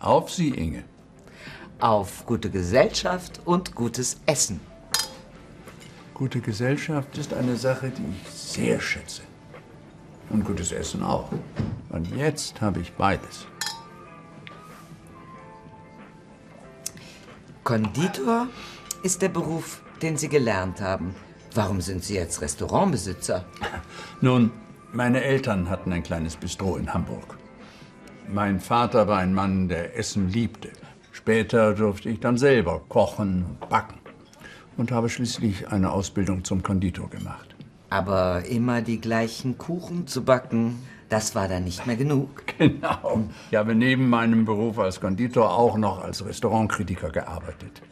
[0.00, 0.84] Auf Sie, Inge.
[1.78, 4.58] Auf gute Gesellschaft und gutes Essen.
[6.14, 9.20] Gute Gesellschaft ist eine Sache, die ich sehr schätze.
[10.30, 11.30] Und gutes Essen auch.
[11.90, 13.46] Und jetzt habe ich beides.
[17.62, 18.46] Konditor
[19.02, 21.14] ist der Beruf, den Sie gelernt haben.
[21.54, 23.44] Warum sind Sie jetzt Restaurantbesitzer?
[24.22, 24.50] Nun,
[24.92, 27.36] meine Eltern hatten ein kleines Bistro in Hamburg.
[28.32, 30.70] Mein Vater war ein Mann, der Essen liebte.
[31.10, 33.98] Später durfte ich dann selber kochen und backen
[34.76, 37.56] und habe schließlich eine Ausbildung zum Konditor gemacht.
[37.88, 42.28] Aber immer die gleichen Kuchen zu backen, das war dann nicht mehr genug.
[42.58, 43.24] Genau.
[43.50, 47.82] Ich habe neben meinem Beruf als Konditor auch noch als Restaurantkritiker gearbeitet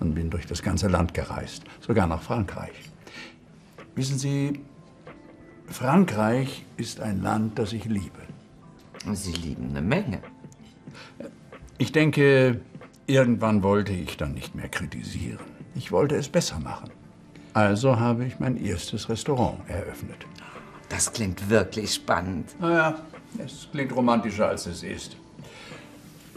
[0.00, 2.74] und bin durch das ganze Land gereist, sogar nach Frankreich.
[3.94, 4.60] Wissen Sie,
[5.68, 8.25] Frankreich ist ein Land, das ich liebe.
[9.14, 10.20] Sie lieben eine Menge.
[11.78, 12.60] Ich denke,
[13.06, 15.44] irgendwann wollte ich dann nicht mehr kritisieren.
[15.74, 16.90] Ich wollte es besser machen.
[17.52, 20.26] Also habe ich mein erstes Restaurant eröffnet.
[20.88, 22.54] Das klingt wirklich spannend.
[22.60, 22.96] Naja,
[23.44, 25.16] es klingt romantischer, als es ist.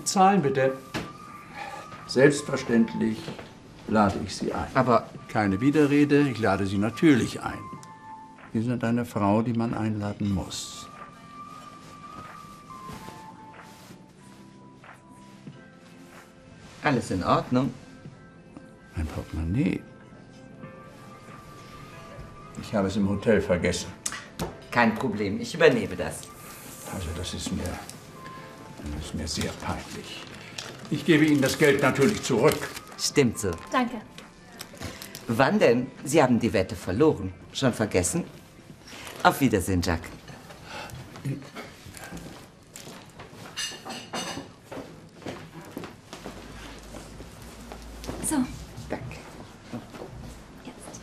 [0.04, 0.74] Zahlen bitte.
[2.08, 3.18] Selbstverständlich
[3.88, 4.68] lade ich Sie ein.
[4.74, 7.60] Aber Keine Widerrede, ich lade Sie natürlich ein.
[8.52, 10.89] Sie sind eine Frau, die man einladen muss.
[16.84, 17.74] Alles in Ordnung.
[18.96, 19.82] Mein Portemonnaie.
[22.62, 23.88] Ich habe es im Hotel vergessen.
[24.72, 26.22] Kein Problem, ich übernehme das.
[26.94, 30.24] Also das ist mir, das ist mir sehr peinlich.
[30.92, 32.58] Ich gebe Ihnen das Geld natürlich zurück.
[32.98, 33.52] Stimmt so.
[33.72, 33.96] Danke.
[35.28, 35.88] Wann denn?
[36.04, 37.32] Sie haben die Wette verloren.
[37.54, 38.24] Schon vergessen?
[39.24, 40.02] Auf Wiedersehen, Jack.
[48.30, 48.36] So,
[48.92, 49.06] Danke.
[50.64, 51.02] jetzt.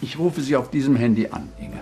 [0.00, 1.78] Ich rufe Sie auf diesem Handy an, Inge.